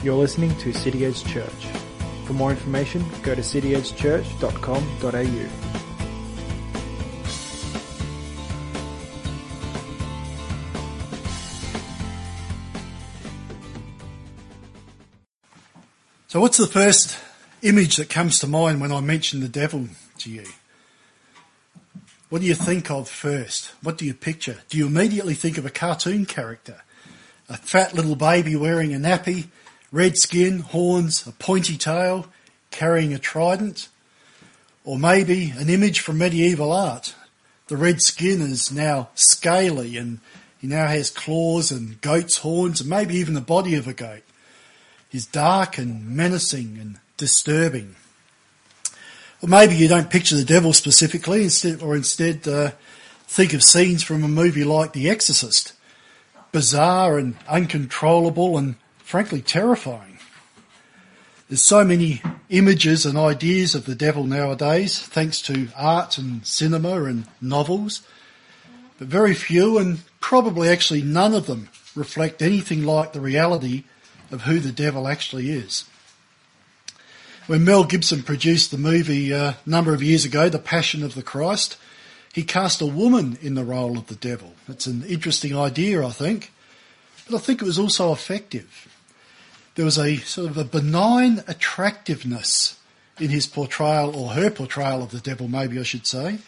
[0.00, 1.66] You're listening to City Edge Church.
[2.24, 5.48] For more information, go to cityedgechurch.com.au.
[16.28, 17.18] So, what's the first
[17.62, 20.44] image that comes to mind when I mention the devil to you?
[22.28, 23.72] What do you think of first?
[23.82, 24.58] What do you picture?
[24.68, 26.82] Do you immediately think of a cartoon character?
[27.48, 29.48] A fat little baby wearing a nappy,
[29.90, 32.26] red skin, horns, a pointy tail,
[32.70, 33.88] carrying a trident?
[34.84, 37.14] Or maybe an image from medieval art.
[37.66, 40.20] The red skin is now scaly and
[40.58, 44.22] he now has claws and goat's horns and maybe even the body of a goat
[45.08, 47.96] He's dark and menacing and disturbing.
[49.40, 52.72] Or maybe you don't picture the devil specifically, instead, or instead uh,
[53.26, 55.72] think of scenes from a movie like The Exorcist,
[56.52, 58.74] bizarre and uncontrollable and
[59.08, 60.18] frankly terrifying.
[61.48, 67.04] There's so many images and ideas of the devil nowadays, thanks to art and cinema
[67.04, 68.02] and novels,
[68.98, 73.84] but very few and probably actually none of them reflect anything like the reality
[74.30, 75.84] of who the devil actually is.
[77.46, 81.14] When Mel Gibson produced the movie uh, a number of years ago, The Passion of
[81.14, 81.78] the Christ,
[82.34, 84.52] he cast a woman in the role of the devil.
[84.68, 86.52] It's an interesting idea, I think,
[87.26, 88.94] but I think it was also effective.
[89.78, 92.80] There was a sort of a benign attractiveness
[93.20, 96.40] in his portrayal, or her portrayal of the devil, maybe I should say,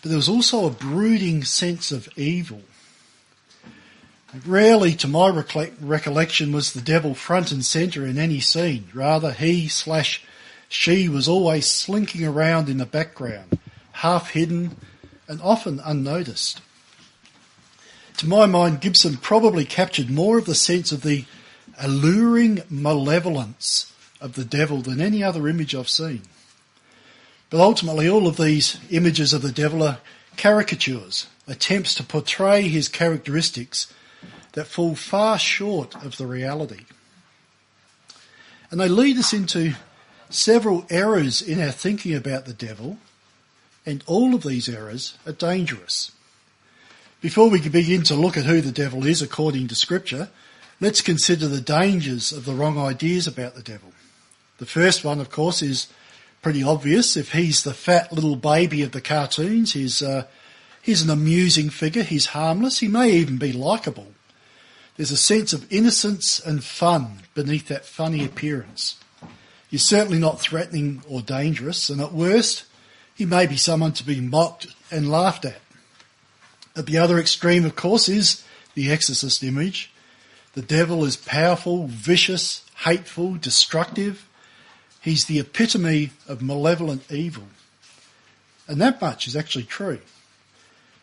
[0.00, 2.62] but there was also a brooding sense of evil.
[4.46, 5.28] Rarely, to my
[5.80, 8.86] recollection, was the devil front and centre in any scene.
[8.94, 10.24] Rather, he slash
[10.68, 13.58] she was always slinking around in the background,
[13.90, 14.76] half hidden
[15.26, 16.60] and often unnoticed.
[18.18, 21.24] To my mind, Gibson probably captured more of the sense of the
[21.78, 26.22] alluring malevolence of the devil than any other image I've seen.
[27.50, 29.98] But ultimately, all of these images of the devil are
[30.36, 33.92] caricatures, attempts to portray his characteristics
[34.52, 36.84] that fall far short of the reality.
[38.70, 39.74] And they lead us into
[40.30, 42.96] several errors in our thinking about the devil,
[43.84, 46.12] and all of these errors are dangerous.
[47.20, 50.30] Before we begin to look at who the devil is according to scripture,
[50.82, 53.92] let's consider the dangers of the wrong ideas about the devil.
[54.58, 55.86] The first one, of course, is
[56.42, 57.16] pretty obvious.
[57.16, 60.26] If he's the fat little baby of the cartoons, he's, uh,
[60.82, 64.08] he's an amusing figure, he's harmless, he may even be likable.
[64.96, 68.98] There's a sense of innocence and fun beneath that funny appearance.
[69.70, 72.64] He's certainly not threatening or dangerous, and at worst,
[73.14, 75.60] he may be someone to be mocked and laughed at.
[76.74, 78.44] At the other extreme, of course, is
[78.74, 79.91] the exorcist image.
[80.54, 84.28] The devil is powerful, vicious, hateful, destructive.
[85.00, 87.44] He's the epitome of malevolent evil.
[88.68, 90.00] And that much is actually true.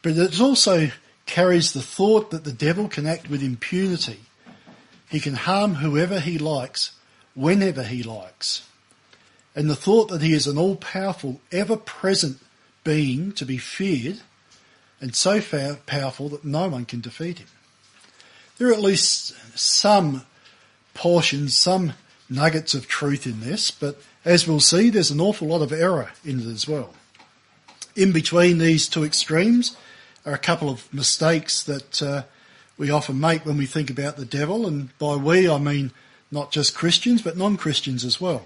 [0.01, 0.91] But it also
[1.25, 4.21] carries the thought that the devil can act with impunity.
[5.09, 6.93] He can harm whoever he likes,
[7.33, 8.67] whenever he likes.
[9.55, 12.39] And the thought that he is an all powerful, ever present
[12.83, 14.21] being to be feared,
[15.01, 15.41] and so
[15.85, 17.47] powerful that no one can defeat him.
[18.59, 20.23] There are at least some
[20.93, 21.93] portions, some
[22.29, 26.11] nuggets of truth in this, but as we'll see, there's an awful lot of error
[26.25, 26.93] in it as well.
[27.95, 29.77] In between these two extremes,
[30.25, 32.23] are a couple of mistakes that uh,
[32.77, 35.91] we often make when we think about the devil, and by we I mean
[36.29, 38.43] not just Christians but non-Christians as well.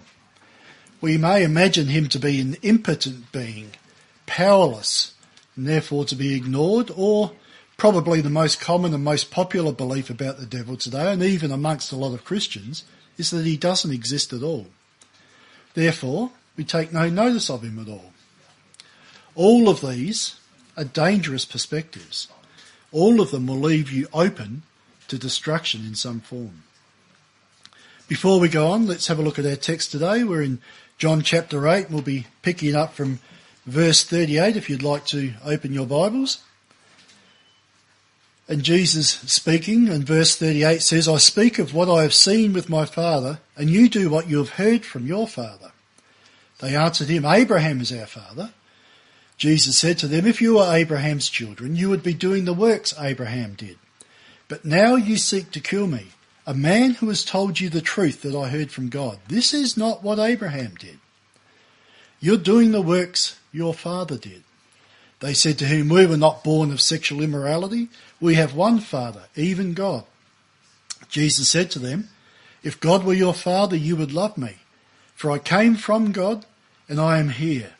[1.01, 3.71] We may imagine him to be an impotent being,
[4.27, 5.15] powerless,
[5.55, 7.31] and therefore to be ignored, or
[7.77, 11.91] probably the most common and most popular belief about the devil today, and even amongst
[11.91, 12.83] a lot of Christians,
[13.17, 14.67] is that he doesn't exist at all.
[15.73, 18.13] Therefore, we take no notice of him at all.
[19.35, 20.35] All of these
[20.77, 22.27] are dangerous perspectives.
[22.91, 24.63] All of them will leave you open
[25.07, 26.63] to destruction in some form.
[28.07, 30.23] Before we go on, let's have a look at our text today.
[30.23, 30.59] We're in
[30.97, 31.85] John chapter 8.
[31.85, 33.19] and We'll be picking up from
[33.65, 36.43] verse 38 if you'd like to open your Bibles.
[38.53, 42.69] And Jesus speaking in verse 38 says, I speak of what I have seen with
[42.69, 45.71] my father, and you do what you have heard from your father.
[46.59, 48.51] They answered him, Abraham is our father.
[49.37, 52.93] Jesus said to them, If you were Abraham's children, you would be doing the works
[52.99, 53.79] Abraham did.
[54.47, 56.09] But now you seek to kill me,
[56.45, 59.17] a man who has told you the truth that I heard from God.
[59.29, 60.99] This is not what Abraham did.
[62.19, 64.43] You're doing the works your father did.
[65.23, 67.87] They said to him, We were not born of sexual immorality.
[68.19, 70.03] We have one Father, even God.
[71.07, 72.09] Jesus said to them,
[72.61, 74.57] If God were your father, you would love me.
[75.15, 76.45] For I came from God
[76.89, 77.71] and I am here.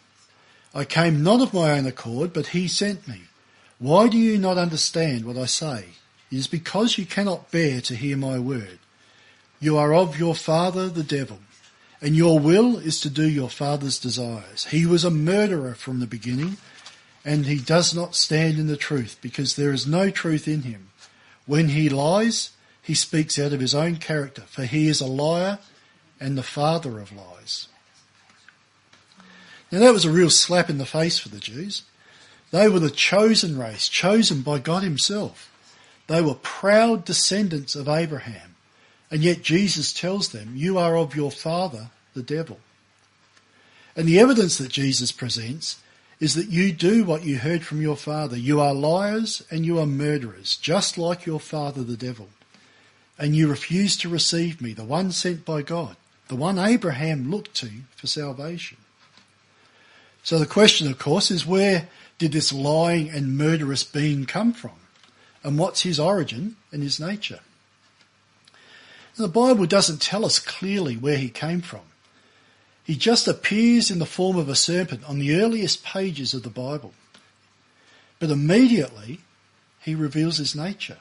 [0.73, 3.23] I came not of my own accord, but he sent me.
[3.77, 5.87] Why do you not understand what I say?
[6.31, 8.79] It is because you cannot bear to hear my word.
[9.59, 11.39] You are of your father the devil,
[12.01, 14.67] and your will is to do your father's desires.
[14.67, 16.55] He was a murderer from the beginning,
[17.25, 20.89] and he does not stand in the truth, because there is no truth in him.
[21.45, 25.59] When he lies, he speaks out of his own character, for he is a liar
[26.19, 27.67] and the father of lies.
[29.71, 31.83] Now that was a real slap in the face for the Jews.
[32.51, 35.49] They were the chosen race, chosen by God himself.
[36.07, 38.55] They were proud descendants of Abraham.
[39.09, 42.59] And yet Jesus tells them, you are of your father, the devil.
[43.95, 45.81] And the evidence that Jesus presents
[46.23, 48.37] is that you do what you heard from your father.
[48.37, 52.29] You are liars and you are murderers, just like your father, the devil.
[53.19, 55.97] And you refuse to receive me, the one sent by God,
[56.29, 58.77] the one Abraham looked to for salvation.
[60.23, 64.79] So the question, of course, is where did this lying and murderous being come from?
[65.43, 67.41] And what's his origin and his nature?
[69.17, 71.81] The Bible doesn't tell us clearly where he came from.
[72.83, 76.49] He just appears in the form of a serpent on the earliest pages of the
[76.49, 76.93] Bible.
[78.19, 79.21] But immediately
[79.79, 80.97] he reveals his nature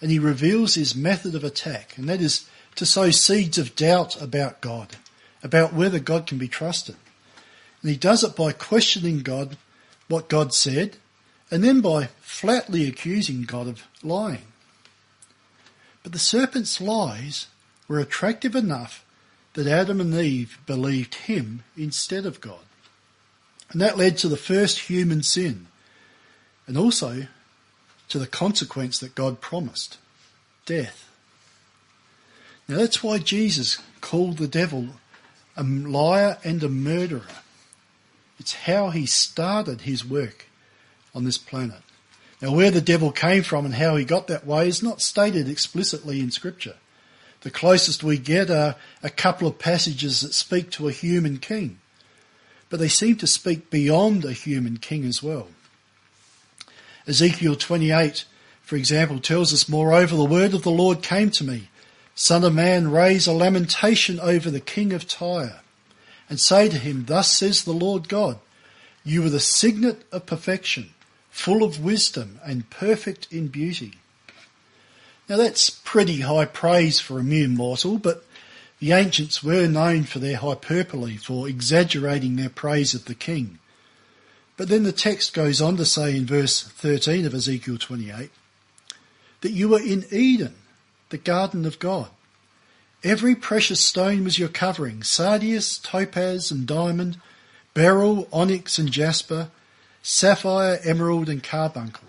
[0.00, 4.20] and he reveals his method of attack, and that is to sow seeds of doubt
[4.22, 4.96] about God,
[5.42, 6.94] about whether God can be trusted.
[7.82, 9.56] And he does it by questioning God,
[10.06, 10.98] what God said,
[11.50, 14.46] and then by flatly accusing God of lying.
[16.02, 17.48] But the serpent's lies
[17.88, 19.04] were attractive enough
[19.58, 22.60] that Adam and Eve believed him instead of God.
[23.72, 25.66] And that led to the first human sin
[26.68, 27.26] and also
[28.08, 29.98] to the consequence that God promised
[30.64, 31.10] death.
[32.68, 34.90] Now that's why Jesus called the devil
[35.56, 37.26] a liar and a murderer.
[38.38, 40.46] It's how he started his work
[41.16, 41.82] on this planet.
[42.40, 45.48] Now, where the devil came from and how he got that way is not stated
[45.48, 46.76] explicitly in Scripture.
[47.42, 51.78] The closest we get are a couple of passages that speak to a human king,
[52.68, 55.48] but they seem to speak beyond a human king as well.
[57.06, 58.24] Ezekiel 28,
[58.60, 61.68] for example, tells us, Moreover, the word of the Lord came to me,
[62.14, 65.60] Son of man, raise a lamentation over the king of Tyre,
[66.28, 68.38] and say to him, Thus says the Lord God,
[69.04, 70.90] You are the signet of perfection
[71.38, 73.94] full of wisdom and perfect in beauty.
[75.28, 78.24] Now that's pretty high praise for a mere mortal, but
[78.80, 83.58] the ancients were known for their hyperbole, for exaggerating their praise of the king.
[84.56, 88.30] But then the text goes on to say in verse 13 of Ezekiel 28
[89.40, 90.54] that you were in Eden,
[91.10, 92.08] the garden of God.
[93.04, 97.20] Every precious stone was your covering, sardius, topaz and diamond,
[97.72, 99.50] beryl, onyx and jasper,
[100.02, 102.07] sapphire, emerald, and carbuncle.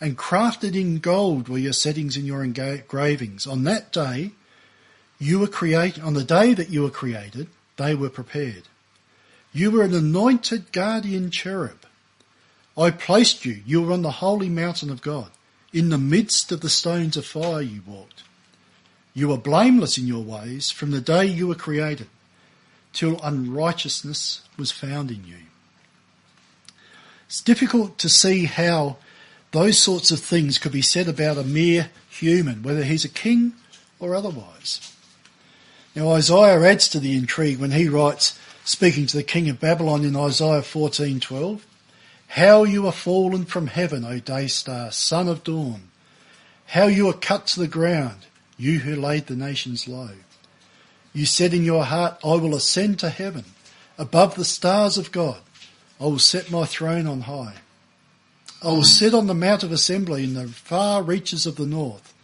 [0.00, 3.46] And crafted in gold were your settings and your engravings.
[3.46, 4.32] On that day,
[5.18, 8.64] you were created, on the day that you were created, they were prepared.
[9.52, 11.86] You were an anointed guardian cherub.
[12.76, 15.30] I placed you, you were on the holy mountain of God.
[15.72, 18.22] In the midst of the stones of fire you walked.
[19.14, 22.08] You were blameless in your ways from the day you were created
[22.92, 25.36] till unrighteousness was found in you.
[27.26, 28.98] It's difficult to see how
[29.56, 33.54] those sorts of things could be said about a mere human, whether he's a king
[33.98, 34.92] or otherwise.
[35.94, 40.04] Now Isaiah adds to the intrigue when he writes, speaking to the king of Babylon
[40.04, 41.62] in Isaiah 14:12,
[42.28, 45.88] "How you are fallen from heaven, O day star, son of dawn!
[46.66, 48.26] How you are cut to the ground,
[48.58, 50.10] you who laid the nations low.
[51.14, 53.46] You said in your heart, I will ascend to heaven,
[53.96, 55.38] above the stars of God.
[55.98, 57.54] I will set my throne on high.
[58.62, 62.14] I will sit on the mount of assembly in the far reaches of the north.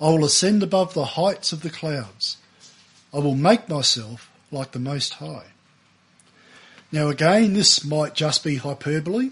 [0.00, 2.38] I will ascend above the heights of the clouds.
[3.14, 5.46] I will make myself like the Most High.
[6.90, 9.30] Now again, this might just be hyperbole,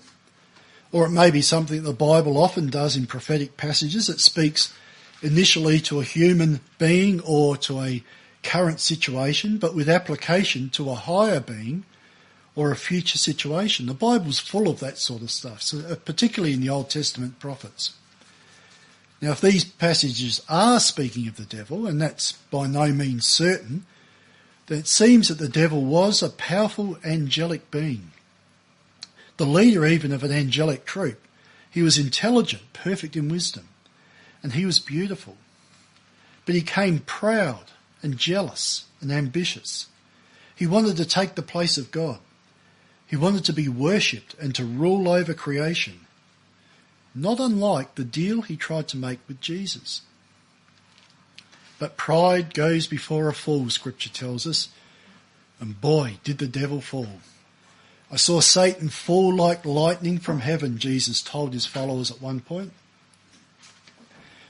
[0.93, 4.09] or it may be something the Bible often does in prophetic passages.
[4.09, 4.73] It speaks
[5.23, 8.03] initially to a human being or to a
[8.43, 11.85] current situation, but with application to a higher being
[12.61, 13.87] or a future situation.
[13.87, 17.38] The Bible's full of that sort of stuff, so uh, particularly in the Old Testament
[17.38, 17.95] prophets.
[19.23, 23.87] Now, if these passages are speaking of the devil, and that's by no means certain,
[24.67, 28.11] then it seems that the devil was a powerful angelic being,
[29.38, 31.19] the leader even of an angelic troop.
[31.71, 33.69] He was intelligent, perfect in wisdom,
[34.43, 35.38] and he was beautiful.
[36.50, 37.71] but he came proud
[38.02, 39.87] and jealous and ambitious.
[40.57, 42.19] He wanted to take the place of God.
[43.11, 46.07] He wanted to be worshipped and to rule over creation.
[47.12, 50.02] Not unlike the deal he tried to make with Jesus.
[51.81, 54.69] But pride goes before a fall, scripture tells us.
[55.59, 57.19] And boy, did the devil fall.
[58.12, 62.71] I saw Satan fall like lightning from heaven, Jesus told his followers at one point.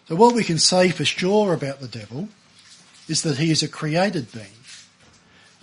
[0.07, 2.29] So what we can say for sure about the devil
[3.09, 4.47] is that he is a created being,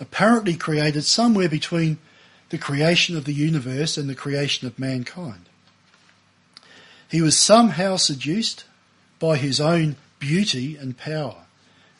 [0.00, 1.98] apparently created somewhere between
[2.50, 5.48] the creation of the universe and the creation of mankind.
[7.10, 8.64] He was somehow seduced
[9.18, 11.44] by his own beauty and power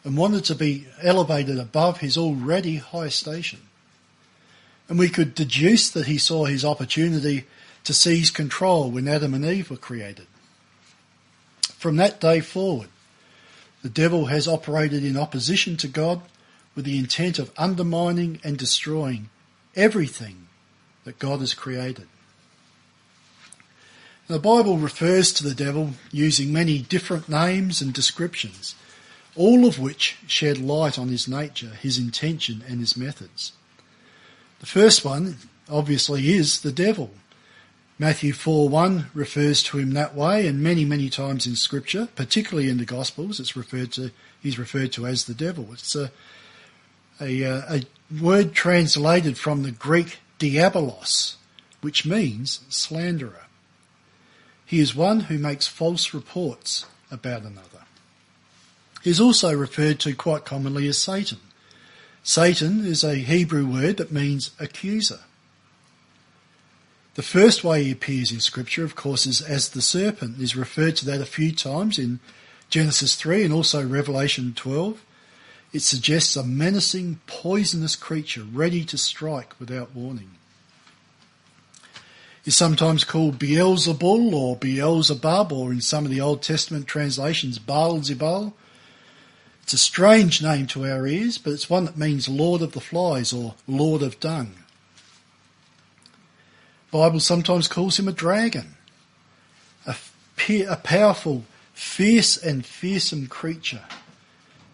[0.05, 3.61] and wanted to be elevated above his already high station.
[4.88, 7.45] And we could deduce that he saw his opportunity
[7.85, 10.26] to seize control when Adam and Eve were created.
[11.76, 12.88] From that day forward,
[13.83, 16.23] the devil has operated in opposition to God
[16.75, 19.28] with the intent of undermining and destroying
[19.79, 20.49] everything
[21.05, 22.09] that God has created.
[24.27, 28.75] The Bible refers to the devil using many different names and descriptions
[29.39, 33.53] all of which shed light on his nature, his intention, and his methods.
[34.59, 35.37] The first one,
[35.71, 37.13] obviously, is the devil.
[38.01, 42.69] Matthew 4 1 refers to him that way, and many, many times in Scripture, particularly
[42.69, 44.11] in the Gospels, it's referred to,
[44.43, 45.69] he's referred to as the devil.
[45.73, 46.11] It's a,
[47.21, 47.83] a, uh, a
[48.23, 51.37] word translated from the Greek diabolos,
[51.81, 53.47] which means slanderer.
[54.65, 57.85] He is one who makes false reports about another
[59.03, 61.39] He is also referred to quite commonly as Satan.
[62.23, 65.21] Satan is a Hebrew word that means accuser.
[67.15, 70.37] The first way he appears in scripture, of course, is as the serpent.
[70.37, 72.21] He's referred to that a few times in
[72.69, 75.03] Genesis 3 and also Revelation 12.
[75.73, 80.31] It suggests a menacing, poisonous creature ready to strike without warning.
[82.45, 88.55] Is sometimes called Beelzebul or Beelzebub or in some of the Old Testament translations Baal-zebul
[89.69, 92.81] it's a strange name to our ears, but it's one that means Lord of the
[92.81, 94.55] Flies or Lord of Dung.
[96.91, 98.77] Bible sometimes calls him a dragon,
[99.87, 99.95] a,
[100.63, 101.45] a powerful,
[101.75, 103.83] fierce and fearsome creature,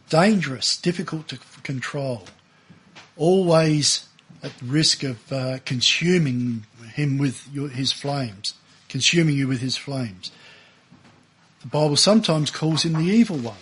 [0.08, 2.24] dangerous, difficult to control,
[3.16, 4.08] always
[4.42, 8.54] at risk of uh, consuming him with your, his flames,
[8.88, 10.30] consuming you with his flames.
[11.62, 13.56] The Bible sometimes calls him the evil one.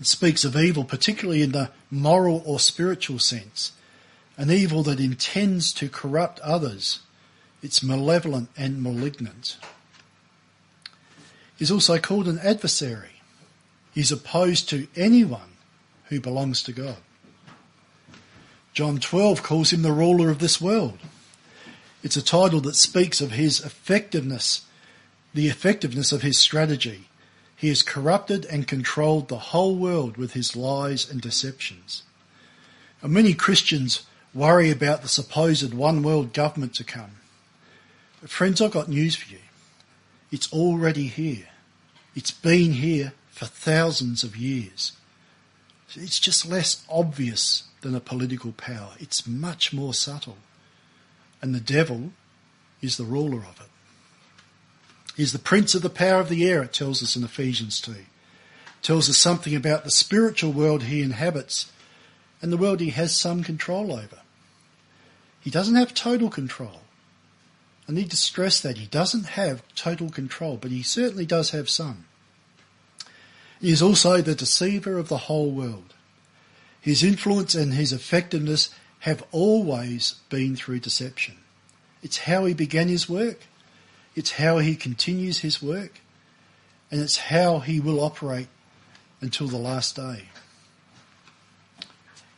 [0.00, 3.72] It speaks of evil, particularly in the moral or spiritual sense,
[4.38, 7.00] an evil that intends to corrupt others.
[7.62, 9.58] It's malevolent and malignant.
[11.58, 13.09] He's also called an adversary.
[13.94, 15.56] He's opposed to anyone
[16.04, 16.96] who belongs to God.
[18.72, 20.98] John 12 calls him the ruler of this world.
[22.02, 24.62] It's a title that speaks of his effectiveness,
[25.34, 27.08] the effectiveness of his strategy,
[27.60, 32.04] he has corrupted and controlled the whole world with his lies and deceptions.
[33.02, 37.10] And many Christians worry about the supposed one world government to come.
[38.22, 39.40] But friends, I've got news for you.
[40.32, 41.48] It's already here.
[42.14, 44.92] It's been here for thousands of years.
[45.94, 48.90] It's just less obvious than a political power.
[48.98, 50.36] It's much more subtle.
[51.40, 52.12] And the devil
[52.82, 53.70] is the ruler of it.
[55.16, 57.92] He's the prince of the power of the air, it tells us in Ephesians 2.
[57.92, 57.98] It
[58.82, 61.72] tells us something about the spiritual world he inhabits
[62.42, 64.20] and the world he has some control over.
[65.40, 66.82] He doesn't have total control.
[67.88, 71.70] I need to stress that he doesn't have total control, but he certainly does have
[71.70, 72.04] some.
[73.60, 75.94] He is also the deceiver of the whole world.
[76.80, 81.36] His influence and his effectiveness have always been through deception.
[82.02, 83.40] It's how he began his work.
[84.14, 86.00] It's how he continues his work
[86.90, 88.48] and it's how he will operate
[89.20, 90.24] until the last day.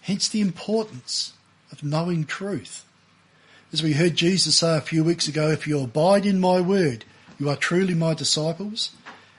[0.02, 1.32] Hence the importance
[1.70, 2.84] of knowing truth.
[3.72, 7.04] As we heard Jesus say a few weeks ago, if you abide in my word,
[7.38, 8.90] you are truly my disciples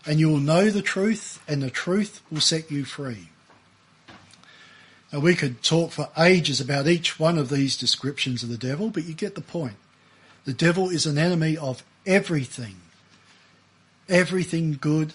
[0.06, 3.30] and you will know the truth and the truth will set you free.
[5.12, 8.90] Now we could talk for ages about each one of these descriptions of the devil,
[8.90, 9.76] but you get the point.
[10.46, 12.78] The devil is an enemy of everything.
[14.10, 15.14] Everything good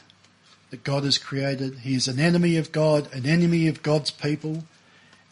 [0.71, 1.81] that God has created.
[1.81, 4.65] He is an enemy of God, an enemy of God's people,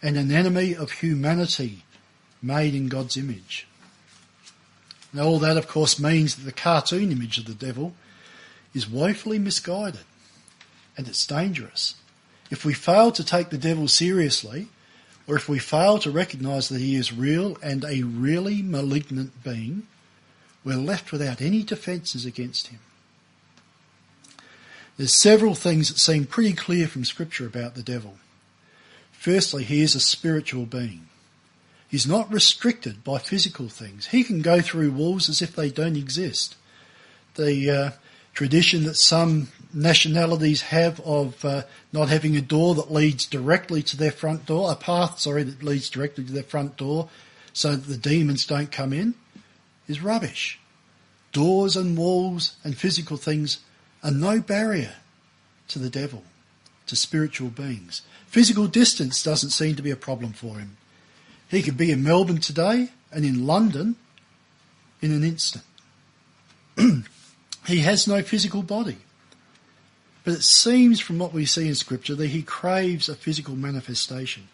[0.03, 1.85] and an enemy of humanity
[2.43, 3.67] made in God's image.
[5.13, 7.95] Now all that of course means that the cartoon image of the devil
[8.75, 10.05] is woefully misguided
[10.97, 11.95] and it's dangerous
[12.51, 14.69] If we fail to take the devil seriously,
[15.27, 19.89] or if we fail to recognize that he is real and a really malignant being,
[20.65, 22.79] we're left without any defences against him.
[24.97, 28.15] There's several things that seem pretty clear from Scripture about the devil.
[29.13, 31.09] Firstly, he is a spiritual being.
[31.89, 34.07] He's not restricted by physical things.
[34.09, 36.57] He can go through walls as if they don't exist.
[37.35, 37.91] The uh,
[38.33, 43.97] tradition that some nationalities have of uh, not having a door that leads directly to
[43.97, 47.09] their front door, a path, sorry, that leads directly to their front door
[47.53, 49.15] so that the demons don't come in,
[49.87, 50.59] is rubbish.
[51.33, 53.59] Doors and walls and physical things
[54.03, 54.95] are no barrier
[55.69, 56.25] to the devil,
[56.87, 58.01] to spiritual beings.
[58.27, 60.79] Physical distance doesn't seem to be a problem for him.
[61.49, 63.97] He could be in Melbourne today and in London
[65.03, 65.65] in an instant.
[67.67, 68.99] he has no physical body.
[70.27, 74.49] But it seems from what we see in Scripture that he craves a physical manifestation.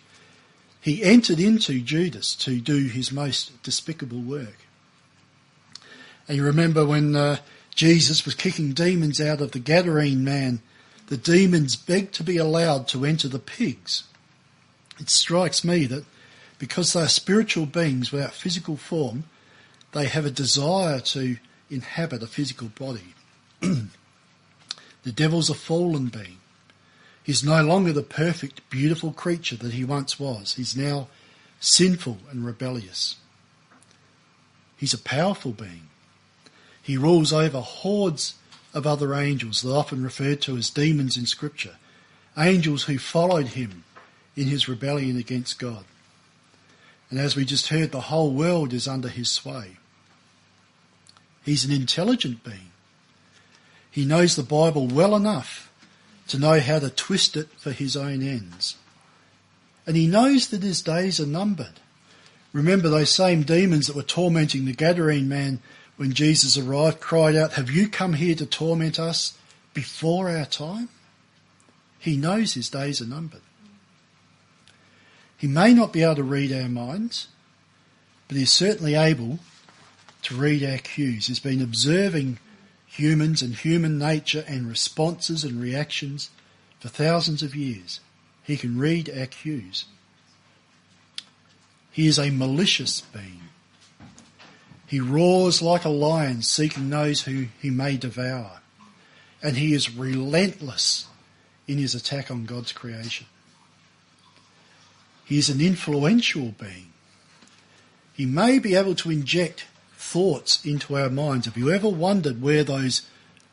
[0.82, 4.66] He entered into Judas to do his most despicable work.
[6.28, 7.38] And you remember when uh,
[7.74, 10.60] Jesus was kicking demons out of the Gadarene man,
[11.06, 14.04] the demons begged to be allowed to enter the pigs.
[15.00, 16.04] It strikes me that
[16.58, 19.24] because they are spiritual beings without physical form,
[19.92, 21.38] they have a desire to
[21.70, 23.14] inhabit a physical body.
[25.04, 26.38] the devil's a fallen being.
[27.22, 30.54] He's no longer the perfect, beautiful creature that he once was.
[30.54, 31.08] He's now
[31.60, 33.16] sinful and rebellious.
[34.76, 35.88] He's a powerful being.
[36.82, 38.34] He rules over hordes
[38.74, 41.76] of other angels that are often referred to as demons in scripture.
[42.36, 43.84] Angels who followed him
[44.34, 45.84] in his rebellion against God.
[47.10, 49.76] And as we just heard, the whole world is under his sway.
[51.44, 52.71] He's an intelligent being.
[53.92, 55.70] He knows the Bible well enough
[56.28, 58.76] to know how to twist it for his own ends.
[59.86, 61.78] And he knows that his days are numbered.
[62.54, 65.60] Remember those same demons that were tormenting the Gadarene man
[65.96, 69.36] when Jesus arrived cried out, Have you come here to torment us
[69.74, 70.88] before our time?
[71.98, 73.42] He knows his days are numbered.
[75.36, 77.28] He may not be able to read our minds,
[78.28, 79.38] but he's certainly able
[80.22, 81.26] to read our cues.
[81.26, 82.38] He's been observing
[82.92, 86.28] humans and human nature and responses and reactions
[86.78, 88.00] for thousands of years.
[88.42, 89.86] He can read our cues.
[91.90, 93.48] He is a malicious being.
[94.86, 98.60] He roars like a lion seeking those who he may devour.
[99.42, 101.06] And he is relentless
[101.66, 103.26] in his attack on God's creation.
[105.24, 106.92] He is an influential being.
[108.12, 109.64] He may be able to inject
[110.02, 111.46] thoughts into our minds.
[111.46, 113.02] Have you ever wondered where those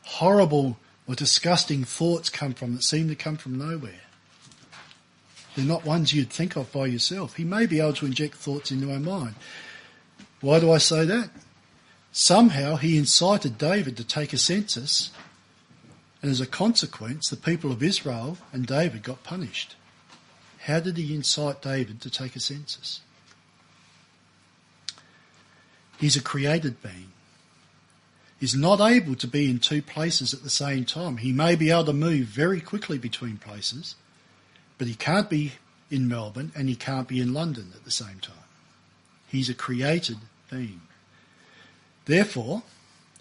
[0.03, 4.01] horrible or disgusting thoughts come from that seem to come from nowhere?
[5.55, 7.35] They're not ones you'd think of by yourself.
[7.35, 9.35] He may be able to inject thoughts into our mind.
[10.41, 11.29] Why do I say that?
[12.11, 15.11] Somehow he incited David to take a census,
[16.21, 19.75] and as a consequence, the people of Israel and David got punished.
[20.61, 23.01] How did he incite David to take a census?
[25.99, 27.11] He's a created being.
[28.39, 31.17] He's not able to be in two places at the same time.
[31.17, 33.95] He may be able to move very quickly between places,
[34.77, 35.53] but he can't be
[35.91, 38.35] in Melbourne and he can't be in London at the same time.
[39.27, 40.17] He's a created
[40.49, 40.81] being.
[42.05, 42.63] Therefore,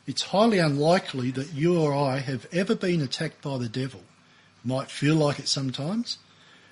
[0.07, 4.03] it's highly unlikely that you or I have ever been attacked by the devil.
[4.65, 6.19] Might feel like it sometimes,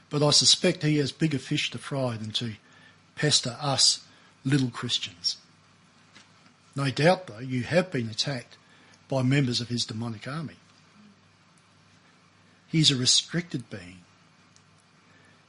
[0.09, 2.53] but I suspect he has bigger fish to fry than to
[3.17, 4.05] pester us
[4.45, 5.39] little Christians.
[6.77, 8.59] No doubt, though, you have been attacked
[9.09, 10.57] by members of his demonic army.
[12.69, 14.01] He's a restricted being.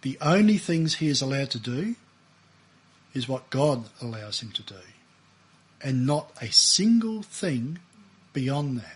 [0.03, 1.95] The only things he is allowed to do
[3.13, 4.75] is what God allows him to do,
[5.81, 7.79] and not a single thing
[8.31, 8.95] beyond that.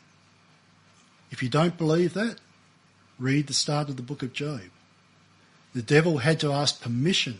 [1.31, 2.37] If you don't believe that,
[3.19, 4.61] read the start of the book of Job.
[5.73, 7.39] The devil had to ask permission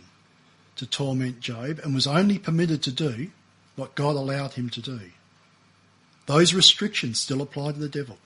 [0.76, 3.30] to torment Job and was only permitted to do
[3.76, 5.00] what God allowed him to do.
[6.26, 8.18] Those restrictions still apply to the devil.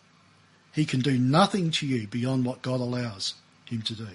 [0.74, 4.08] He can do nothing to you beyond what God allows him to do.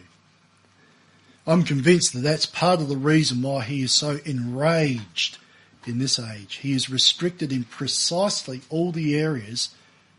[1.47, 5.39] I'm convinced that that's part of the reason why he is so enraged
[5.87, 6.57] in this age.
[6.57, 9.75] He is restricted in precisely all the areas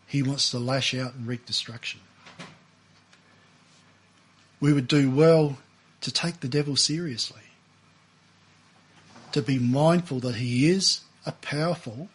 [0.08, 2.02] he wants to lash out and wreak destruction
[4.62, 5.58] we would do well
[6.00, 7.42] to take the devil seriously,
[9.34, 12.10] to be mindful that he is a powerful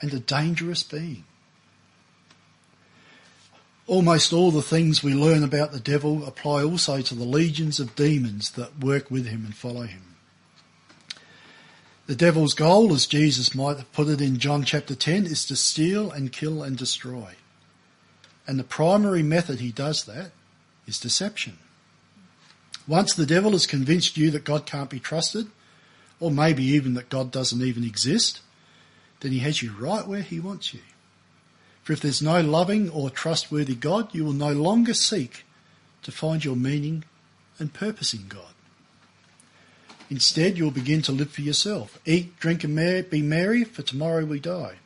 [0.00, 1.24] and a dangerous being.
[3.86, 7.94] Almost all the things we learn about the devil apply also to the legions of
[7.94, 10.14] demons that work with him and follow him.
[12.06, 15.56] The devil's goal, as Jesus might have put it in John chapter 10, is to
[15.56, 17.34] steal and kill and destroy.
[18.46, 20.32] And the primary method he does that
[20.86, 21.58] is deception.
[22.86, 25.46] Once the devil has convinced you that God can't be trusted,
[26.24, 28.40] or maybe even that God doesn't even exist,
[29.20, 30.80] then he has you right where he wants you.
[31.82, 35.44] For if there's no loving or trustworthy God, you will no longer seek
[36.02, 37.04] to find your meaning
[37.58, 38.54] and purpose in God.
[40.08, 41.98] Instead, you'll begin to live for yourself.
[42.06, 44.76] Eat, drink and be merry, for tomorrow we die.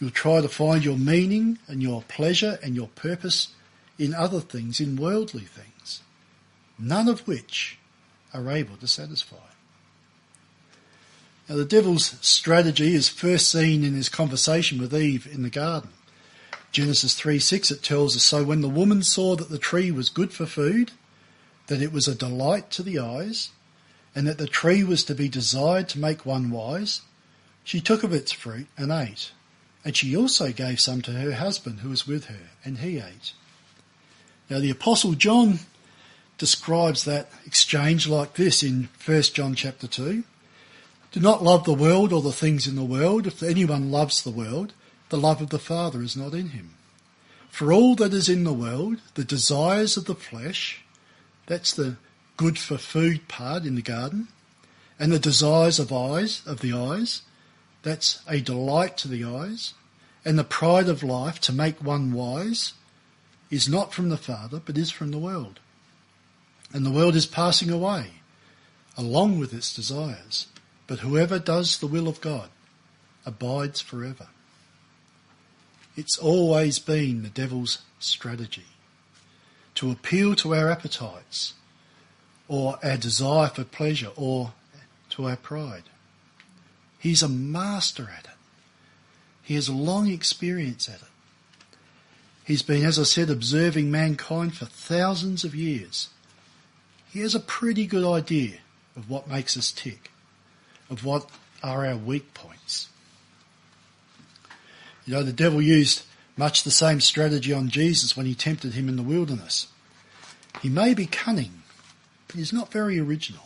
[0.00, 3.54] You'll try to find your meaning and your pleasure and your purpose
[3.96, 6.02] in other things, in worldly things,
[6.80, 7.78] none of which
[8.34, 9.47] are able to satisfy.
[11.48, 15.90] Now, the devil's strategy is first seen in his conversation with Eve in the garden.
[16.72, 20.10] Genesis 3 6, it tells us, So when the woman saw that the tree was
[20.10, 20.92] good for food,
[21.68, 23.50] that it was a delight to the eyes,
[24.14, 27.00] and that the tree was to be desired to make one wise,
[27.64, 29.32] she took of its fruit and ate.
[29.84, 33.32] And she also gave some to her husband who was with her, and he ate.
[34.50, 35.60] Now the apostle John
[36.36, 40.24] describes that exchange like this in 1 John chapter 2.
[41.10, 43.26] Do not love the world or the things in the world.
[43.26, 44.74] If anyone loves the world,
[45.08, 46.74] the love of the Father is not in him.
[47.50, 50.82] For all that is in the world, the desires of the flesh,
[51.46, 51.96] that's the
[52.36, 54.28] good for food part in the garden,
[54.98, 57.22] and the desires of eyes, of the eyes,
[57.82, 59.74] that's a delight to the eyes,
[60.24, 62.74] and the pride of life to make one wise
[63.50, 65.58] is not from the Father, but is from the world.
[66.72, 68.12] And the world is passing away,
[68.96, 70.48] along with its desires.
[70.88, 72.48] But whoever does the will of God
[73.24, 74.26] abides forever.
[75.96, 78.66] It's always been the devil's strategy
[79.76, 81.54] to appeal to our appetites
[82.48, 84.54] or our desire for pleasure or
[85.10, 85.84] to our pride.
[86.98, 88.30] He's a master at it.
[89.42, 91.08] He has a long experience at it.
[92.44, 96.08] He's been, as I said, observing mankind for thousands of years.
[97.12, 98.58] He has a pretty good idea
[98.96, 100.10] of what makes us tick,
[100.90, 101.28] of what
[101.62, 102.88] are our weak points.
[105.06, 106.02] You know, the devil used
[106.36, 109.68] much the same strategy on Jesus when he tempted him in the wilderness.
[110.62, 111.62] He may be cunning,
[112.26, 113.44] but he's not very original.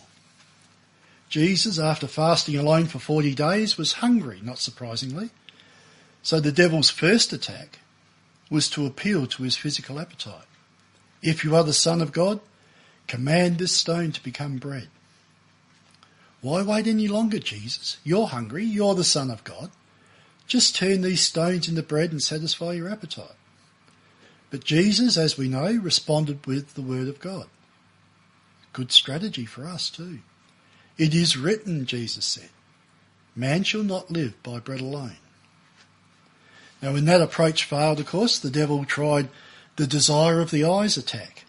[1.29, 5.31] Jesus, after fasting alone for 40 days, was hungry, not surprisingly.
[6.23, 7.79] So the devil's first attack
[8.51, 10.45] was to appeal to his physical appetite.
[11.23, 12.41] If you are the Son of God,
[13.07, 14.89] command this stone to become bread.
[16.43, 17.97] Why wait any longer, Jesus?
[18.05, 18.65] You're hungry.
[18.65, 19.71] You're the Son of God.
[20.47, 23.37] Just turn these stones into bread and satisfy your appetite.
[24.51, 27.47] But Jesus, as we know, responded with the word of God.
[28.73, 30.19] Good strategy for us too.
[30.99, 32.51] It is written, Jesus said,
[33.35, 35.17] man shall not live by bread alone.
[36.83, 39.29] Now when that approach failed, of course, the devil tried
[39.77, 41.45] the desire of the eyes attack.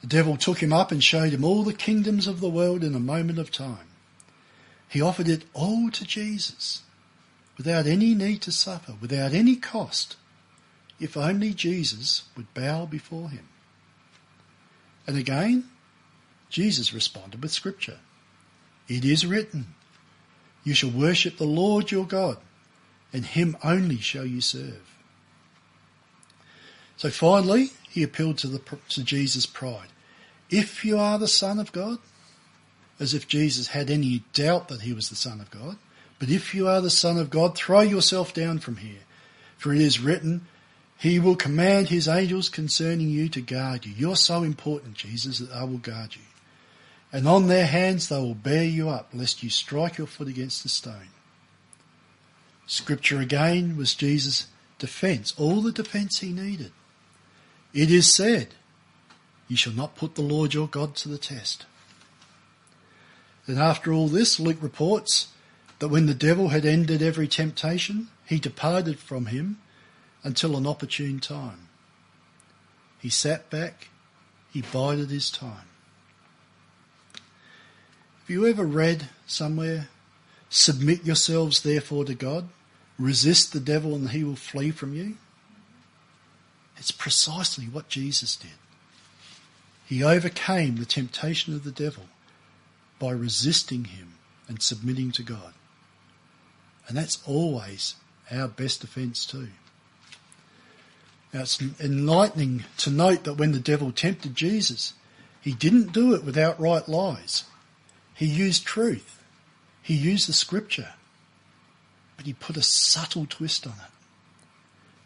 [0.00, 2.94] The devil took him up and showed him all the kingdoms of the world in
[2.94, 3.86] a moment of time.
[4.94, 6.82] He offered it all to Jesus
[7.58, 10.14] without any need to suffer, without any cost,
[11.00, 13.48] if only Jesus would bow before him.
[15.04, 15.64] And again,
[16.48, 17.98] Jesus responded with scripture.
[18.86, 19.74] It is written,
[20.62, 22.36] You shall worship the Lord your God,
[23.12, 24.94] and him only shall you serve.
[26.96, 29.88] So finally, he appealed to, the, to Jesus' pride.
[30.50, 31.98] If you are the Son of God,
[32.98, 35.76] as if Jesus had any doubt that he was the Son of God,
[36.18, 39.00] but if you are the Son of God, throw yourself down from here.
[39.56, 40.46] For it is written,
[40.96, 43.92] He will command His angels concerning you to guard you.
[43.96, 46.22] You're so important, Jesus, that I will guard you
[47.14, 50.64] and on their hands they will bear you up, lest you strike your foot against
[50.64, 51.10] a stone.
[52.66, 54.48] Scripture again was Jesus'
[54.80, 56.72] defence, all the defence he needed.
[57.72, 58.56] It is said,
[59.46, 61.66] You shall not put the Lord your God to the test.
[63.46, 65.28] Then after all this, Luke reports
[65.78, 69.58] that when the devil had ended every temptation, he departed from him
[70.22, 71.68] until an opportune time.
[72.98, 73.88] He sat back,
[74.50, 75.68] he bided his time.
[77.12, 79.88] Have you ever read somewhere,
[80.48, 82.48] submit yourselves therefore to God,
[82.98, 85.18] resist the devil and he will flee from you?
[86.78, 88.52] It's precisely what Jesus did.
[89.84, 92.04] He overcame the temptation of the devil
[93.04, 94.14] by resisting him
[94.48, 95.52] and submitting to God.
[96.88, 97.96] And that's always
[98.30, 99.48] our best defence too.
[101.30, 104.94] Now it's enlightening to note that when the devil tempted Jesus,
[105.42, 107.44] he didn't do it with outright lies.
[108.14, 109.22] He used truth.
[109.82, 110.94] He used the scripture.
[112.16, 113.92] But he put a subtle twist on it.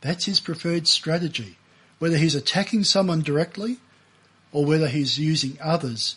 [0.02, 1.56] That's his preferred strategy,
[1.98, 3.78] whether he's attacking someone directly
[4.52, 6.14] or whether he's using others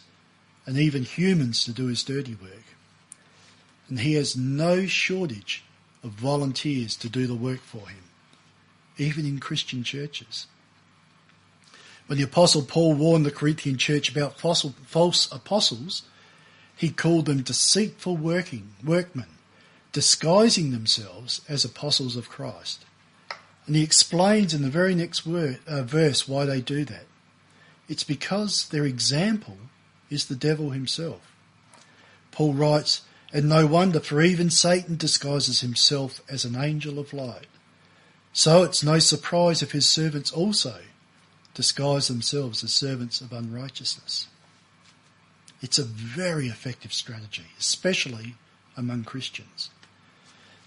[0.71, 2.63] and even humans to do his dirty work.
[3.89, 5.65] And he has no shortage
[6.01, 8.05] of volunteers to do the work for him,
[8.97, 10.47] even in Christian churches.
[12.07, 16.03] When the apostle Paul warned the Corinthian church about false apostles,
[16.73, 19.27] he called them deceitful working workmen,
[19.91, 22.85] disguising themselves as apostles of Christ.
[23.67, 27.07] And he explains in the very next word, uh, verse why they do that.
[27.89, 29.57] It's because their example
[30.11, 31.33] is the devil himself.
[32.31, 33.01] Paul writes,
[33.33, 37.47] and no wonder, for even Satan disguises himself as an angel of light.
[38.33, 40.81] So it's no surprise if his servants also
[41.53, 44.27] disguise themselves as servants of unrighteousness.
[45.61, 48.35] It's a very effective strategy, especially
[48.75, 49.69] among Christians.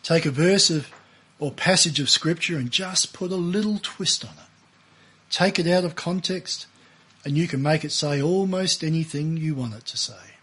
[0.03, 0.91] Take a verse of
[1.39, 4.51] or passage of scripture and just put a little twist on it.
[5.31, 6.67] Take it out of context
[7.25, 10.35] and you can make it say almost anything you want it to say.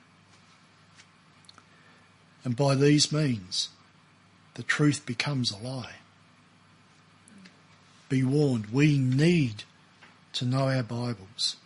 [2.44, 3.70] And by these means,
[4.56, 5.96] the truth becomes a lie.
[8.10, 9.64] Be warned, we need
[10.34, 11.58] to know our Bibles.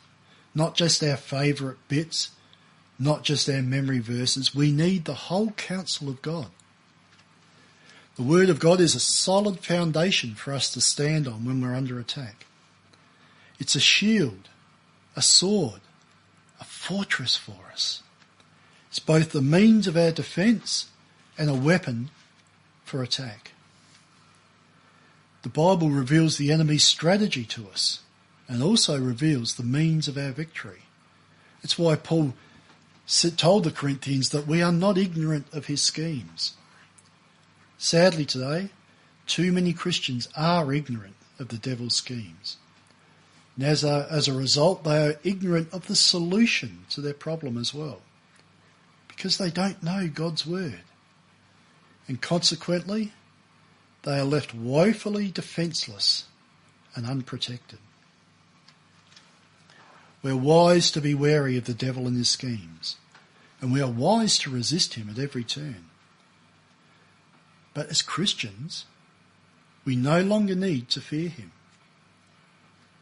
[0.54, 2.32] Not just our favourite bits,
[3.00, 4.56] not just our memory verses.
[4.56, 6.48] We need the whole counsel of God.
[8.16, 11.76] The Word of God is a solid foundation for us to stand on when we're
[11.76, 12.46] under attack.
[13.60, 14.50] It's a shield,
[15.16, 15.82] a sword,
[16.60, 18.04] a fortress for us.
[18.90, 20.90] It's both the means of our defence
[21.38, 22.10] and a weapon
[22.84, 23.52] for attack.
[25.44, 28.02] The Bible reveals the enemy's strategy to us
[28.48, 30.84] and also reveals the means of our victory.
[31.62, 32.34] It's why Paul
[33.38, 36.54] told the Corinthians that we are not ignorant of his schemes.
[37.78, 38.70] Sadly today,
[39.28, 42.58] too many Christians are ignorant of the devil's schemes.
[43.56, 47.58] And as a, as a result, they are ignorant of the solution to their problem
[47.58, 48.02] as well
[49.08, 50.82] because they don't know God's word.
[52.08, 53.14] And consequently,
[54.04, 56.26] they are left woefully defenceless
[56.96, 57.80] and unprotected.
[60.22, 62.98] We're wise to be wary of the devil and his schemes,
[63.62, 65.86] and we are wise to resist him at every turn.
[67.74, 68.86] But as Christians,
[69.86, 71.52] we no longer need to fear him.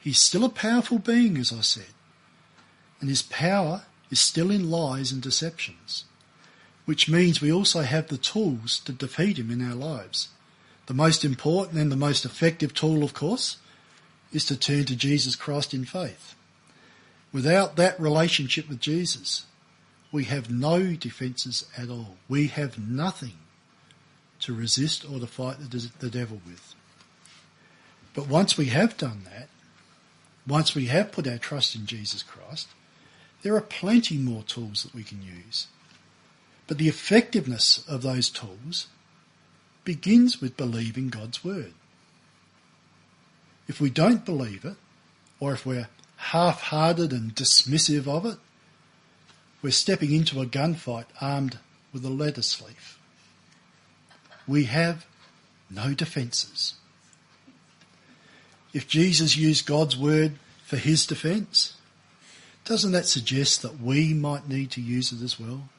[0.04, 1.94] He's still a powerful being, as I said,
[3.00, 6.04] and his power is still in lies and deceptions,
[6.84, 10.28] which means we also have the tools to defeat him in our lives.
[10.88, 13.60] The most important and the most effective tool, of course,
[14.34, 16.36] is to turn to Jesus Christ in faith.
[17.32, 19.46] Without that relationship with Jesus,
[20.12, 22.18] we have no defences at all.
[22.28, 23.38] We have nothing
[24.42, 26.76] to resist or to fight the devil with.
[28.14, 29.48] But once we have done that,
[30.48, 32.68] once we have put our trust in Jesus Christ,
[33.42, 35.68] there are plenty more tools that we can use.
[36.68, 38.88] But the effectiveness of those tools
[39.84, 41.74] begins with believing God's word.
[43.68, 44.76] If we don't believe it,
[45.40, 48.38] or if we're half-hearted and dismissive of it,
[49.62, 51.60] we're stepping into a gunfight armed
[51.94, 53.00] with a lettuce leaf.
[54.48, 55.06] We have
[55.70, 56.76] no defences.
[58.74, 60.34] If Jesus used God's word
[60.66, 61.76] for his defence,
[62.66, 65.70] doesn't that suggest that we might need to use it as well?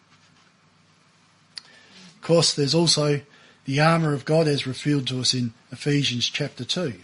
[1.59, 3.21] Of course, there's also
[3.65, 6.95] the armour of God as revealed to us in Ephesians chapter 2.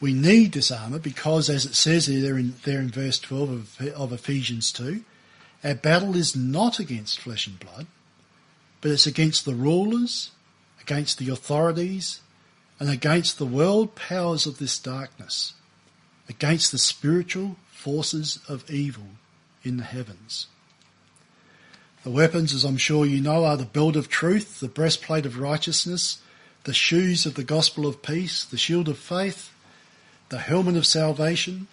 [0.00, 3.80] We need this armour because, as it says there in, there in verse 12 of,
[3.94, 5.04] of Ephesians 2,
[5.62, 7.86] our battle is not against flesh and blood,
[8.80, 10.30] but it's against the rulers,
[10.82, 12.20] against the authorities,
[12.80, 15.54] and against the world powers of this darkness,
[16.28, 19.04] against the spiritual forces of evil
[19.62, 20.46] in the heavens.
[22.02, 25.38] The weapons, as I'm sure you know, are the belt of truth, the breastplate of
[25.38, 26.20] righteousness,
[26.64, 29.54] the shoes of the gospel of peace, the shield of faith,
[30.28, 31.66] the helmet of salvation,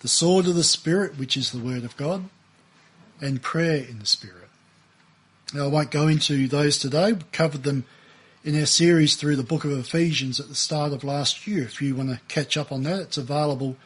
[0.00, 2.24] the sword of the Spirit, which is the word of God,
[3.20, 4.48] and prayer in the Spirit.
[5.52, 7.12] Now I won't go into those today.
[7.12, 7.84] We covered them
[8.42, 11.62] in our series through the book of Ephesians at the start of last year.
[11.64, 13.76] If you want to catch up on that, it's available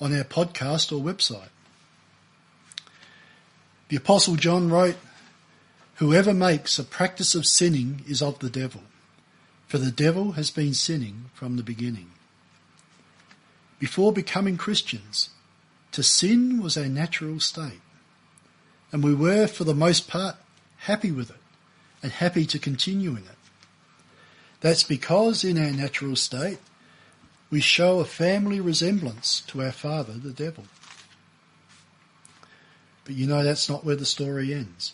[0.00, 1.50] on our podcast or website.
[3.88, 4.96] The Apostle John wrote,
[5.96, 8.82] Whoever makes a practice of sinning is of the devil,
[9.66, 12.10] for the devil has been sinning from the beginning.
[13.78, 15.30] before becoming Christians,
[15.92, 17.80] to sin was our natural state.
[18.90, 20.34] And we were, for the most part,
[20.78, 21.36] happy with it
[22.02, 23.37] and happy to continue in it.
[24.60, 26.58] That's because in our natural state,
[27.50, 30.64] we show a family resemblance to our father, the devil.
[33.04, 34.92] But you know that's not where the story ends.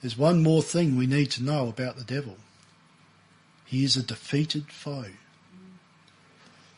[0.00, 2.36] There's one more thing we need to know about the devil.
[3.64, 5.06] He is a defeated foe.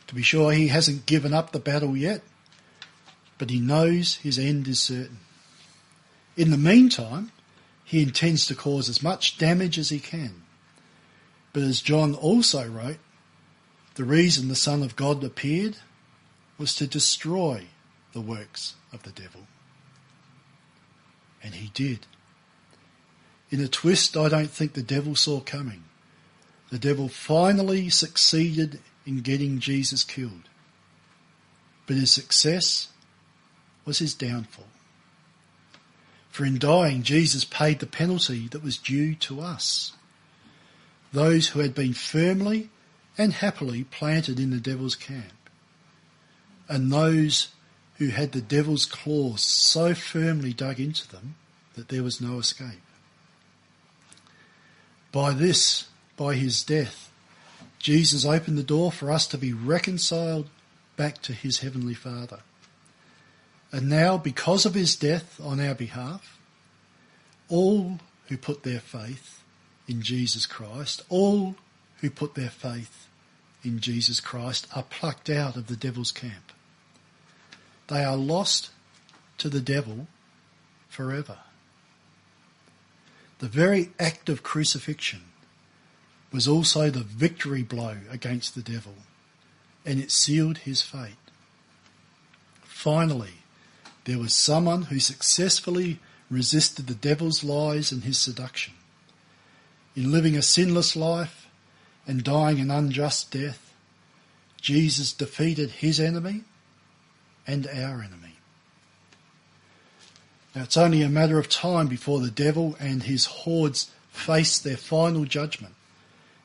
[0.07, 2.21] To be sure, he hasn't given up the battle yet,
[3.39, 5.19] but he knows his end is certain.
[6.37, 7.33] In the meantime,
[7.83, 10.43] he intends to cause as much damage as he can.
[11.55, 12.99] But as John also wrote,
[13.95, 15.77] the reason the Son of God appeared
[16.59, 17.67] was to destroy
[18.13, 19.47] the works of the devil.
[21.43, 22.07] And he did.
[23.51, 25.85] In a twist I don't think the devil saw coming.
[26.71, 30.49] The devil finally succeeded in getting Jesus killed.
[31.87, 32.89] But his success
[33.85, 34.67] was his downfall.
[36.31, 39.93] For in dying, Jesus paid the penalty that was due to us.
[41.15, 42.71] Those who had been firmly
[43.17, 45.49] and happily planted in the devil's camp.
[46.69, 47.51] And those
[47.99, 51.37] who had the devil's claws so firmly dug into them
[51.77, 52.83] that there was no escape.
[55.13, 57.13] By this, by his death,
[57.79, 60.51] Jesus opened the door for us to be reconciled
[60.97, 62.41] back to his heavenly Father.
[63.71, 66.41] And now, because of his death on our behalf,
[67.49, 69.44] all who put their faith
[69.87, 71.57] in Jesus Christ, all
[72.01, 73.09] who put their faith
[73.63, 76.53] in Jesus Christ are plucked out of the devil's camp.
[77.89, 78.71] They are lost
[79.39, 80.07] to the devil
[80.89, 81.39] forever.
[83.39, 85.23] The very act of crucifixion
[86.33, 88.95] was also the victory blow against the devil,
[89.85, 91.15] and it sealed his fate.
[92.63, 93.35] Finally,
[94.05, 95.99] there was someone who successfully
[96.31, 98.75] resisted the devil's lies and his seduction.
[99.97, 101.49] In living a sinless life
[102.07, 103.75] and dying an unjust death,
[104.61, 106.43] Jesus defeated his enemy
[107.47, 108.39] and our enemy.
[110.55, 114.77] Now it's only a matter of time before the devil and his hordes face their
[114.77, 115.75] final judgment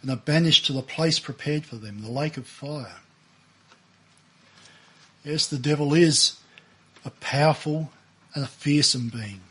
[0.01, 2.97] and are banished to the place prepared for them, the lake of fire.
[5.23, 6.39] Yes, the devil is
[7.05, 7.91] a powerful
[8.33, 9.41] and a fearsome being.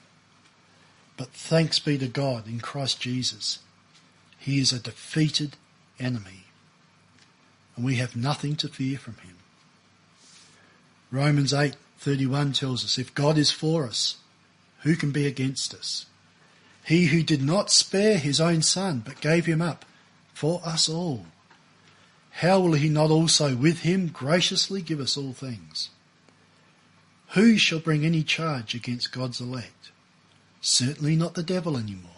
[1.16, 3.58] But thanks be to God in Christ Jesus.
[4.38, 5.56] He is a defeated
[5.98, 6.44] enemy.
[7.76, 9.36] And we have nothing to fear from him.
[11.10, 14.16] Romans 8:31 tells us if God is for us,
[14.80, 16.06] who can be against us?
[16.84, 19.84] He who did not spare his own son but gave him up
[20.32, 21.26] for us all.
[22.30, 25.90] How will he not also with him graciously give us all things?
[27.30, 29.90] Who shall bring any charge against God's elect?
[30.60, 32.17] Certainly not the devil anymore.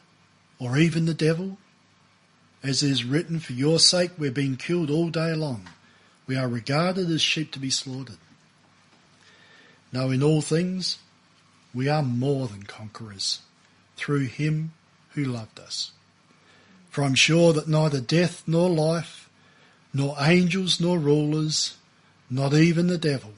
[0.61, 1.57] or even the devil?
[2.63, 5.67] As is written, for your sake we're being killed all day long.
[6.27, 8.19] We are regarded as sheep to be slaughtered.
[9.91, 10.99] Now in all things,
[11.73, 13.39] we are more than conquerors
[13.97, 14.73] through him
[15.15, 15.91] who loved us.
[16.91, 19.29] For I'm sure that neither death nor life,
[19.93, 21.75] nor angels nor rulers,
[22.29, 23.33] not even the devil,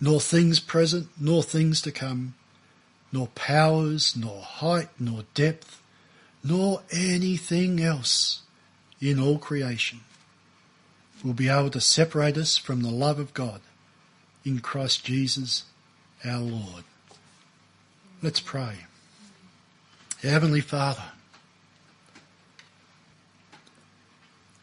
[0.00, 2.34] nor things present, nor things to come,
[3.10, 5.82] nor powers, nor height, nor depth,
[6.42, 8.42] nor anything else
[9.00, 10.00] in all creation
[11.24, 13.60] will be able to separate us from the love of God
[14.44, 15.64] in Christ Jesus
[16.24, 16.84] our Lord.
[18.22, 18.78] Let's pray.
[20.22, 21.02] Heavenly Father,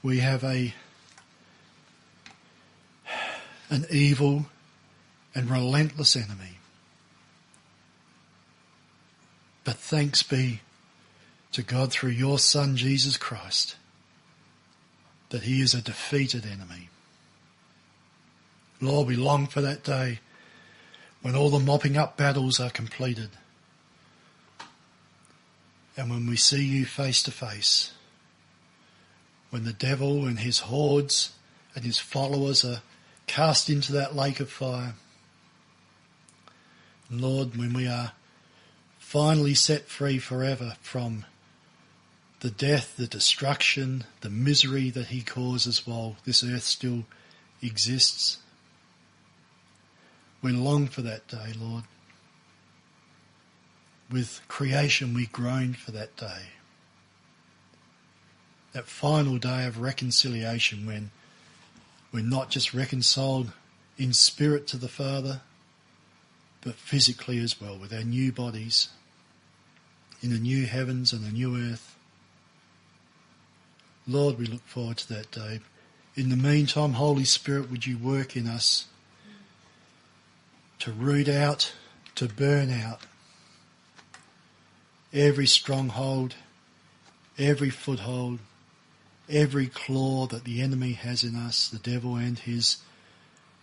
[0.01, 0.73] we have a
[3.69, 4.45] an evil
[5.33, 6.57] and relentless enemy.
[9.63, 10.61] But thanks be
[11.53, 13.75] to God through your Son, Jesus Christ,
[15.29, 16.89] that he is a defeated enemy.
[18.81, 20.19] Lord, we long for that day
[21.21, 23.29] when all the mopping up battles are completed
[25.95, 27.91] and when we see you face to face,
[29.51, 31.33] when the devil and his hordes
[31.75, 32.81] and his followers are
[33.27, 34.95] cast into that lake of fire.
[37.11, 38.13] Lord, when we are
[38.97, 41.25] finally set free forever from
[42.43, 47.05] the death, the destruction, the misery that he causes while this earth still
[47.61, 48.39] exists.
[50.41, 51.85] We long for that day, Lord.
[54.11, 56.47] With creation, we groan for that day.
[58.73, 61.11] That final day of reconciliation when
[62.11, 63.53] we're not just reconciled
[63.97, 65.39] in spirit to the Father,
[66.59, 68.89] but physically as well, with our new bodies
[70.21, 71.95] in the new heavens and the new earth.
[74.07, 75.61] Lord, we look forward to that day.
[76.15, 78.87] In the meantime, Holy Spirit, would you work in us
[80.79, 81.73] to root out,
[82.15, 83.01] to burn out
[85.13, 86.35] every stronghold,
[87.37, 88.39] every foothold,
[89.29, 92.77] every claw that the enemy has in us, the devil and his,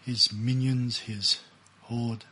[0.04, 1.40] his minions, his
[1.82, 2.24] horde.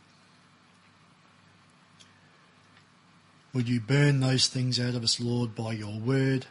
[3.52, 6.46] Would you burn those things out of us, Lord, by your word,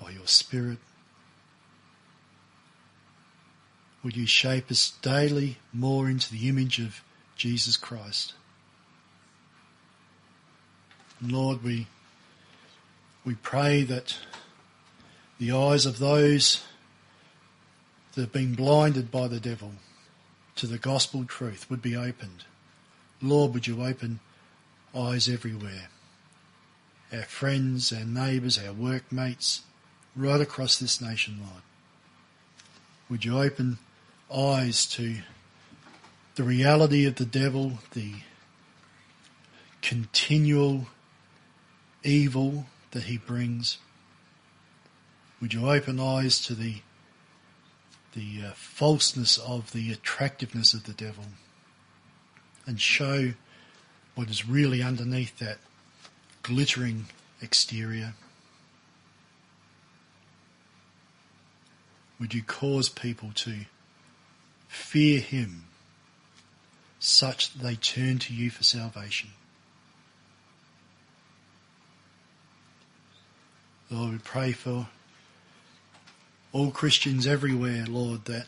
[0.00, 0.78] by your spirit?
[4.02, 7.02] Would you shape us daily more into the image of
[7.36, 8.34] Jesus Christ?
[11.20, 11.88] Lord, we,
[13.24, 14.16] we pray that
[15.38, 16.64] the eyes of those
[18.14, 19.72] that have been blinded by the devil
[20.56, 22.44] to the gospel truth would be opened.
[23.20, 24.20] Lord, would you open
[24.94, 25.88] eyes everywhere?
[27.12, 29.62] Our friends, our neighbours, our workmates,
[30.14, 31.62] right across this nation, Lord.
[33.08, 33.78] Would you open
[34.32, 35.18] eyes to
[36.34, 38.12] the reality of the devil, the
[39.82, 40.86] continual
[42.02, 43.78] evil that he brings.
[45.40, 46.76] Would you open eyes to the
[48.14, 51.24] the uh, falseness of the attractiveness of the devil
[52.66, 53.34] and show
[54.14, 55.58] what is really underneath that
[56.42, 57.06] glittering
[57.40, 58.14] exterior?
[62.18, 63.66] Would you cause people to
[64.68, 65.64] fear him
[67.00, 69.30] such that they turn to you for salvation.
[73.90, 74.88] Lord, we pray for
[76.52, 78.46] all Christians everywhere, Lord, that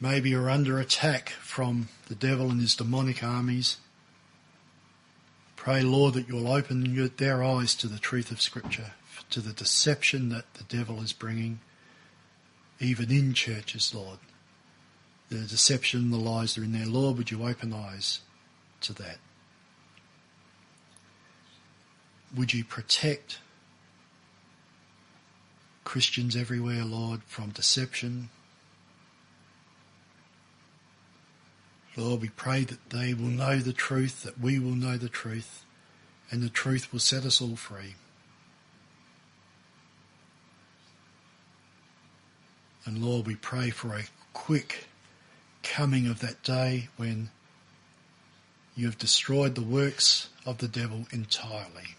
[0.00, 3.78] maybe are under attack from the devil and his demonic armies.
[5.56, 8.92] Pray, Lord, that you'll open their eyes to the truth of Scripture,
[9.30, 11.60] to the deception that the devil is bringing,
[12.78, 14.18] even in churches, Lord
[15.34, 16.86] the deception, the lies that are in there.
[16.86, 18.20] Lord, would you open eyes
[18.82, 19.18] to that?
[22.36, 23.38] Would you protect
[25.84, 28.30] Christians everywhere, Lord, from deception?
[31.96, 35.64] Lord, we pray that they will know the truth, that we will know the truth,
[36.30, 37.94] and the truth will set us all free.
[42.84, 44.88] And Lord, we pray for a quick
[45.64, 47.30] coming of that day when
[48.76, 51.96] you have destroyed the works of the devil entirely.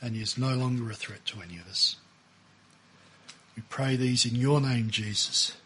[0.00, 1.96] And he is no longer a threat to any of us.
[3.56, 5.56] We pray these in your name, Jesus,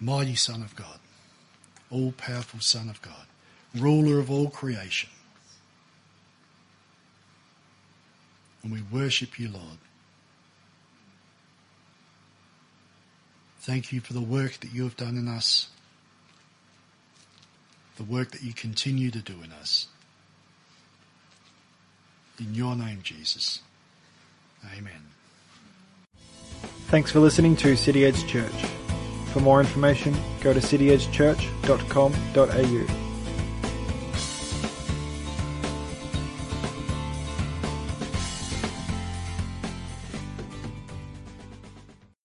[0.00, 0.98] mighty Son of God,
[1.90, 3.26] all powerful Son of God,
[3.74, 5.10] ruler of all creation.
[8.62, 9.78] And we worship you, Lord.
[13.64, 15.70] Thank you for the work that you have done in us,
[17.96, 19.86] the work that you continue to do in us.
[22.38, 23.62] In your name, Jesus.
[24.76, 25.00] Amen.
[26.88, 28.66] Thanks for listening to City Edge Church.
[29.32, 33.03] For more information, go to cityedgechurch.com.au.